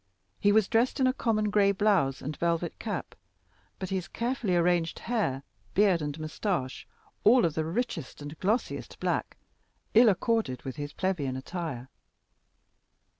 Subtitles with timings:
[0.39, 3.13] He was dressed in a common gray blouse and velvet cap,
[3.77, 5.43] but his carefully arranged hair,
[5.75, 6.87] beard and moustache,
[7.23, 9.37] all of the richest and glossiest black,
[9.93, 11.87] ill accorded with his plebeian attire.